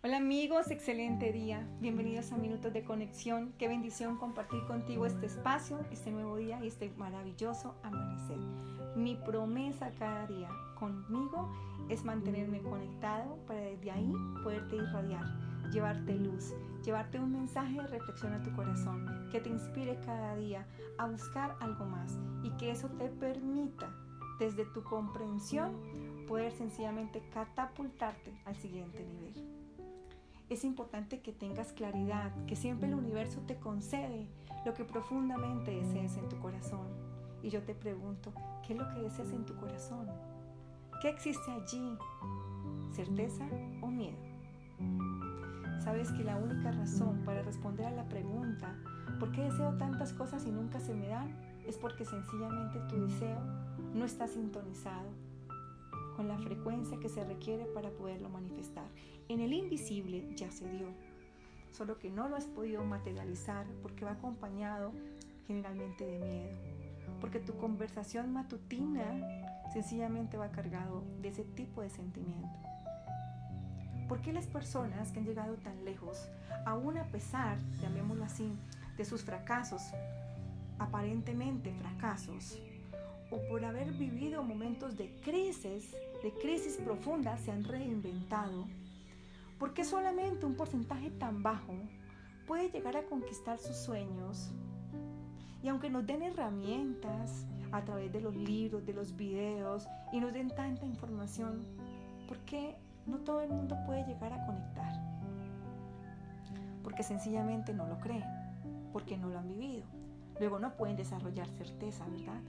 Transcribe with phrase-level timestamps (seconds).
[0.00, 1.66] Hola amigos, excelente día.
[1.80, 3.52] Bienvenidos a Minutos de Conexión.
[3.58, 8.38] Qué bendición compartir contigo este espacio, este nuevo día y este maravilloso amanecer.
[8.94, 11.52] Mi promesa cada día conmigo
[11.88, 14.12] es mantenerme conectado para desde ahí
[14.44, 15.24] poderte irradiar,
[15.72, 16.54] llevarte luz,
[16.84, 20.64] llevarte un mensaje de reflexión a tu corazón que te inspire cada día
[20.98, 23.92] a buscar algo más y que eso te permita
[24.38, 25.72] desde tu comprensión
[26.28, 29.57] poder sencillamente catapultarte al siguiente nivel
[30.48, 34.28] es importante que tengas claridad, que siempre el universo te concede
[34.64, 36.86] lo que profundamente desees en tu corazón.
[37.42, 38.32] Y yo te pregunto,
[38.66, 40.08] ¿qué es lo que deseas en tu corazón?
[41.00, 41.96] ¿Qué existe allí?
[42.92, 43.46] ¿Certeza
[43.82, 44.18] o miedo?
[45.84, 48.74] Sabes que la única razón para responder a la pregunta,
[49.20, 51.36] ¿por qué deseo tantas cosas y nunca se me dan?
[51.66, 53.38] Es porque sencillamente tu deseo
[53.94, 55.08] no está sintonizado
[56.18, 58.88] con la frecuencia que se requiere para poderlo manifestar.
[59.28, 60.88] En el invisible ya se dio,
[61.70, 64.90] solo que no lo has podido materializar porque va acompañado
[65.46, 66.56] generalmente de miedo,
[67.20, 69.04] porque tu conversación matutina
[69.72, 72.58] sencillamente va cargado de ese tipo de sentimiento.
[74.08, 76.28] ¿Por qué las personas que han llegado tan lejos,
[76.66, 78.58] aún a pesar, llamémoslo así,
[78.96, 79.82] de sus fracasos,
[80.80, 82.58] aparentemente fracasos,
[83.30, 88.66] o por haber vivido momentos de crisis, de crisis profundas, se han reinventado.
[89.58, 91.74] ¿Por qué solamente un porcentaje tan bajo
[92.46, 94.50] puede llegar a conquistar sus sueños?
[95.62, 100.32] Y aunque nos den herramientas a través de los libros, de los videos y nos
[100.32, 101.66] den tanta información,
[102.26, 102.76] ¿por qué
[103.06, 104.92] no todo el mundo puede llegar a conectar?
[106.82, 108.24] Porque sencillamente no lo creen,
[108.92, 109.84] porque no lo han vivido.
[110.38, 112.40] Luego no pueden desarrollar certeza, ¿verdad?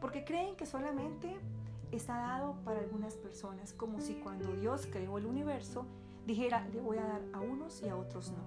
[0.00, 1.34] Porque creen que solamente
[1.92, 5.86] está dado para algunas personas, como si cuando Dios creó el universo
[6.26, 8.42] dijera, le voy a dar a unos y a otros no,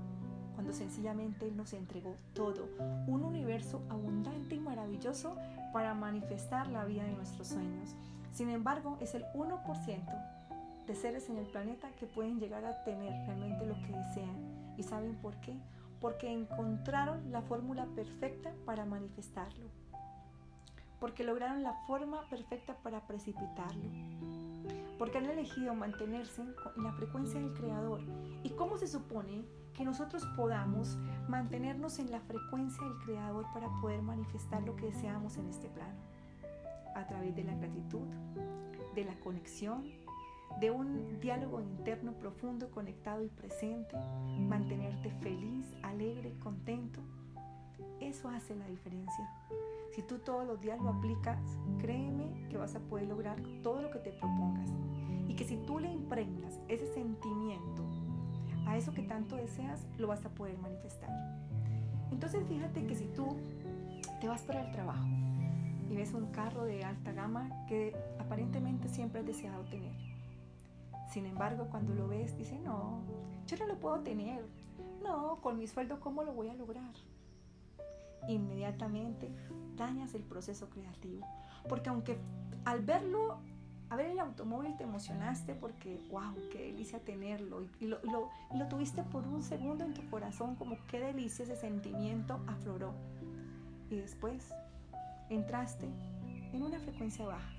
[0.53, 2.67] cuando sencillamente nos entregó todo,
[3.07, 5.35] un universo abundante y maravilloso
[5.73, 7.95] para manifestar la vida de nuestros sueños.
[8.33, 13.11] Sin embargo, es el 1% de seres en el planeta que pueden llegar a tener
[13.25, 14.73] realmente lo que desean.
[14.77, 15.57] ¿Y saben por qué?
[15.99, 19.65] Porque encontraron la fórmula perfecta para manifestarlo
[20.99, 23.89] porque lograron la forma perfecta para precipitarlo,
[24.97, 28.01] porque han elegido mantenerse en la frecuencia del Creador.
[28.43, 30.97] ¿Y cómo se supone que nosotros podamos
[31.27, 35.99] mantenernos en la frecuencia del Creador para poder manifestar lo que deseamos en este plano?
[36.95, 38.07] A través de la gratitud,
[38.95, 39.83] de la conexión,
[40.59, 43.95] de un diálogo interno profundo, conectado y presente,
[44.39, 47.01] mantenerte feliz, alegre, contento.
[47.99, 49.29] Eso hace la diferencia.
[49.97, 51.39] Si tú todos los días lo aplicas,
[51.79, 54.69] créeme que vas a poder lograr todo lo que te propongas.
[55.27, 57.83] Y que si tú le impregnas ese sentimiento
[58.67, 61.09] a eso que tanto deseas, lo vas a poder manifestar.
[62.11, 63.37] Entonces fíjate que si tú
[64.21, 65.07] te vas para el trabajo
[65.89, 69.95] y ves un carro de alta gama que aparentemente siempre has deseado tener.
[71.09, 73.01] Sin embargo, cuando lo ves, dice, no,
[73.47, 74.45] yo no lo puedo tener.
[75.01, 76.93] No, con mi sueldo, ¿cómo lo voy a lograr?
[78.27, 79.29] Inmediatamente
[79.75, 81.25] dañas el proceso creativo.
[81.69, 82.17] Porque aunque
[82.65, 83.39] al verlo,
[83.89, 87.61] a ver el automóvil te emocionaste porque, wow, qué delicia tenerlo.
[87.79, 92.39] Y, lo, lo tuviste por un segundo en tu corazón, como qué delicia ese sentimiento
[92.47, 92.93] afloró.
[93.89, 94.53] Y después
[95.29, 95.87] entraste
[96.53, 97.53] en una frecuencia baja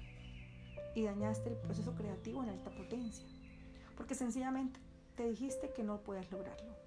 [0.95, 3.27] y dañaste el proceso creativo en alta potencia.
[3.97, 4.81] Porque sencillamente
[5.17, 6.78] te dijiste que no puedes lograrlo.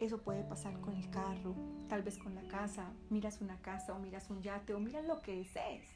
[0.00, 1.54] Eso puede pasar con el carro,
[1.88, 2.90] tal vez con la casa.
[3.10, 5.86] Miras una casa o miras un yate o miras lo que desees.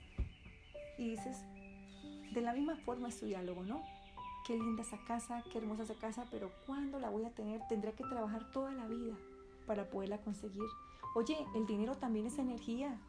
[0.98, 1.42] Y dices,
[2.34, 3.82] de la misma forma es tu diálogo, ¿no?
[4.46, 7.62] Qué linda esa casa, qué hermosa esa casa, pero ¿cuándo la voy a tener?
[7.66, 9.14] Tendré que trabajar toda la vida
[9.66, 10.68] para poderla conseguir.
[11.14, 13.00] Oye, el dinero también es energía.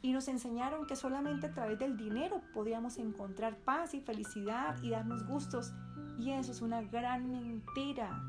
[0.00, 4.88] Y nos enseñaron que solamente a través del dinero podíamos encontrar paz y felicidad y
[4.88, 5.74] darnos gustos.
[6.18, 8.22] Y eso es una gran mentira.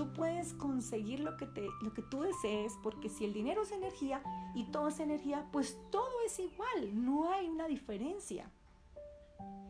[0.00, 3.70] Tú puedes conseguir lo que, te, lo que tú desees porque si el dinero es
[3.70, 4.22] energía
[4.54, 8.50] y todo es energía, pues todo es igual, no hay una diferencia.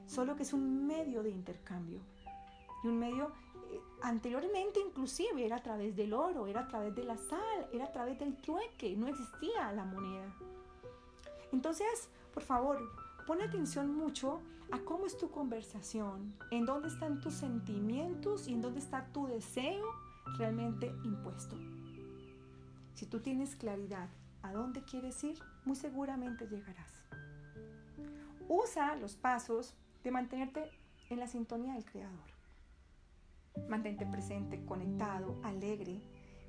[0.06, 1.98] Solo que es un medio de intercambio.
[2.84, 3.32] Y un medio
[3.72, 7.86] eh, anteriormente inclusive era a través del oro, era a través de la sal, era
[7.86, 10.32] a través del trueque, no existía la moneda.
[11.50, 12.78] Entonces, por favor,
[13.26, 14.40] pon atención mucho
[14.70, 19.26] a cómo es tu conversación, en dónde están tus sentimientos y en dónde está tu
[19.26, 21.56] deseo realmente impuesto.
[22.94, 24.08] Si tú tienes claridad
[24.42, 26.92] a dónde quieres ir, muy seguramente llegarás.
[28.48, 30.70] Usa los pasos de mantenerte
[31.08, 32.30] en la sintonía del Creador.
[33.68, 36.00] Mantente presente, conectado, alegre,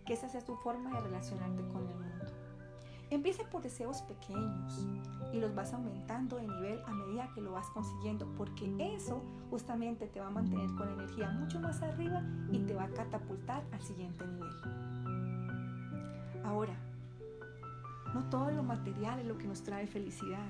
[0.06, 2.21] que esa sea tu forma de relacionarte con el mundo.
[3.12, 4.88] Empieza por deseos pequeños
[5.34, 10.08] y los vas aumentando de nivel a medida que lo vas consiguiendo, porque eso justamente
[10.08, 12.24] te va a mantener con energía mucho más arriba
[12.54, 14.54] y te va a catapultar al siguiente nivel.
[16.46, 16.74] Ahora,
[18.14, 20.50] no todo lo material es lo que nos trae felicidad.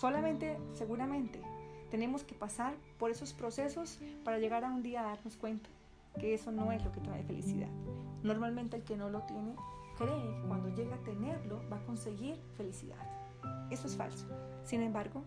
[0.00, 1.42] Solamente, seguramente,
[1.90, 5.68] tenemos que pasar por esos procesos para llegar a un día a darnos cuenta
[6.20, 7.70] que eso no es lo que trae felicidad.
[8.22, 9.56] Normalmente el que no lo tiene
[9.96, 12.98] cree que cuando llega a tenerlo va a conseguir felicidad.
[13.70, 14.26] Eso es falso.
[14.64, 15.22] Sin embargo,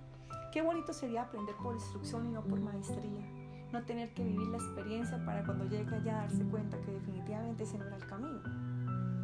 [0.51, 3.25] qué bonito sería aprender por instrucción y no por maestría.
[3.71, 7.77] No tener que vivir la experiencia para cuando llegue allá darse cuenta que definitivamente ese
[7.77, 8.41] no era el camino.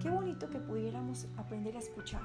[0.02, 2.24] Qué bonito que pudiéramos aprender a escuchar,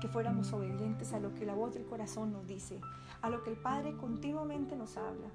[0.00, 2.80] que fuéramos obedientes a lo que la voz del corazón nos dice,
[3.20, 5.28] a lo que el Padre continuamente nos habla.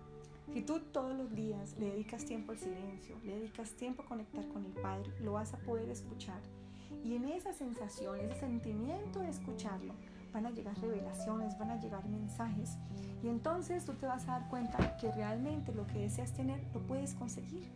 [0.52, 4.48] Si tú todos los días le dedicas tiempo al silencio, le dedicas tiempo a conectar
[4.50, 6.42] con el Padre, lo vas a poder escuchar
[7.04, 9.94] y en esa sensación, ese sentimiento de escucharlo,
[10.34, 12.78] van a llegar revelaciones, van a llegar mensajes.
[13.24, 16.82] Y entonces tú te vas a dar cuenta que realmente lo que deseas tener lo
[16.82, 17.68] puedes conseguir.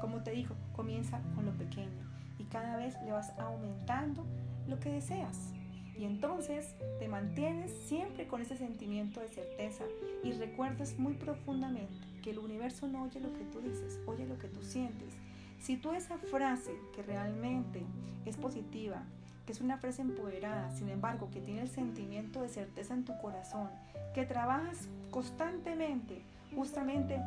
[0.00, 4.24] Como te digo, comienza con lo pequeño y cada vez le vas aumentando
[4.66, 5.52] lo que deseas.
[5.96, 9.84] Y entonces te mantienes siempre con ese sentimiento de certeza
[10.24, 14.38] y recuerdas muy profundamente que el universo no oye lo que tú dices, oye lo
[14.38, 15.14] que tú sientes
[15.64, 17.82] si tú esa frase que realmente
[18.26, 19.02] es positiva,
[19.46, 23.16] que es una frase empoderada, sin embargo, que tiene el sentimiento de certeza en tu
[23.16, 23.70] corazón,
[24.14, 26.20] que trabajas constantemente,
[26.54, 27.18] justamente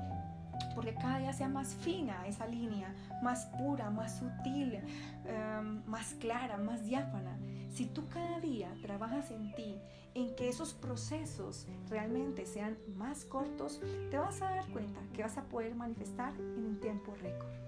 [0.75, 2.93] porque cada día sea más fina esa línea,
[3.23, 4.81] más pura, más sutil,
[5.25, 7.39] em, más clara, más diáfana.
[7.71, 9.79] Si tú cada día trabajas en ti,
[10.13, 13.81] en que esos procesos realmente sean más cortos,
[14.11, 17.66] te vas a dar cuenta que vas a poder manifestar en un tiempo récord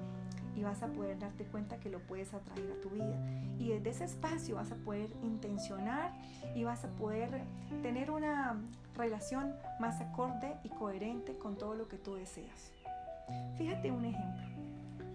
[0.59, 3.15] y vas a poder darte cuenta que lo puedes atraer a tu vida.
[3.57, 6.11] Y desde ese espacio vas a poder intencionar
[6.53, 7.43] y vas a poder
[7.81, 8.59] tener una
[8.95, 12.73] relación más acorde y coherente con todo lo que tú deseas.
[13.57, 14.43] Fíjate un ejemplo.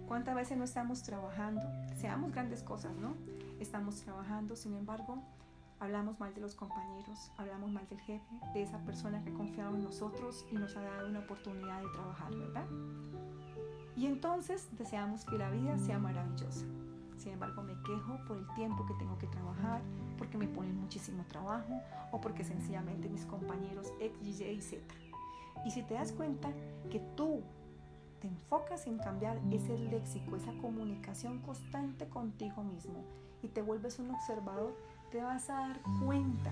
[0.08, 1.62] ¿Cuántas veces no estamos trabajando?
[1.96, 3.14] Seamos grandes cosas, ¿no?
[3.60, 5.22] Estamos trabajando, sin embargo,
[5.78, 8.24] hablamos mal de los compañeros, hablamos mal del jefe,
[8.54, 11.88] de esa persona que ha confiado en nosotros y nos ha dado una oportunidad de
[11.92, 12.66] trabajar, ¿verdad?
[13.96, 16.66] Y entonces deseamos que la vida sea maravillosa.
[17.16, 19.80] Sin embargo, me quejo por el tiempo que tengo que trabajar,
[20.18, 21.80] porque me ponen muchísimo trabajo
[22.12, 24.82] o porque sencillamente mis compañeros X, Y y Z.
[25.64, 26.50] Y si te das cuenta
[26.90, 27.42] que tú
[28.20, 33.04] te enfocas en cambiar ese léxico, esa comunicación constante contigo mismo
[33.42, 34.74] y te vuelves un observador,
[35.10, 36.50] te vas a dar cuenta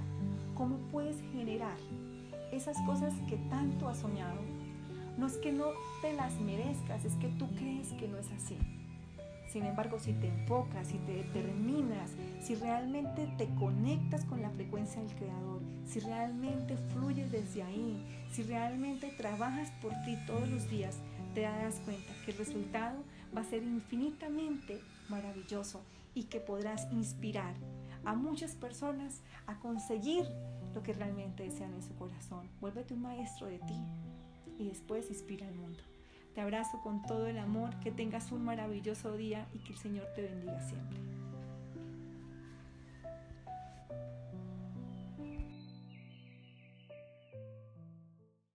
[0.54, 1.76] cómo puedes generar
[2.52, 4.40] esas cosas que tanto has soñado
[5.18, 5.66] no es que no
[6.00, 8.56] te las merezcas, es que tú crees que no es así.
[9.52, 12.10] Sin embargo, si te enfocas, si te determinas,
[12.40, 18.44] si realmente te conectas con la frecuencia del Creador, si realmente fluyes desde ahí, si
[18.44, 20.96] realmente trabajas por ti todos los días,
[21.34, 23.02] te das cuenta que el resultado
[23.36, 24.80] va a ser infinitamente
[25.10, 25.82] maravilloso
[26.14, 27.54] y que podrás inspirar
[28.04, 30.24] a muchas personas a conseguir
[30.74, 32.48] lo que realmente desean en su corazón.
[32.60, 33.78] Vuélvete un maestro de ti,
[34.58, 35.82] y después inspira al mundo.
[36.34, 40.06] Te abrazo con todo el amor, que tengas un maravilloso día y que el Señor
[40.14, 41.11] te bendiga siempre.